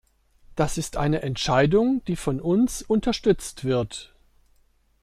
Das 0.55 0.79
ist 0.79 0.97
eine 0.97 1.21
Entscheidung, 1.21 2.03
die 2.05 2.15
von 2.15 2.41
uns 2.41 2.81
unterstützt 2.81 3.65
wird. 3.65 4.15